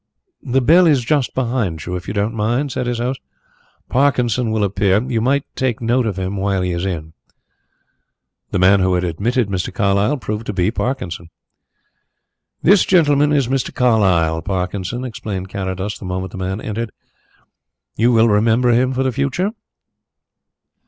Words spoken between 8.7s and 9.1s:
who had